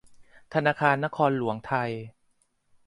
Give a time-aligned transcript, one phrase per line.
[0.53, 1.91] ธนาคารนครหลวงไทย